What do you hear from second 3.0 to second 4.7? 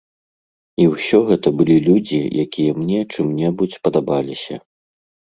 чым-небудзь падабаліся.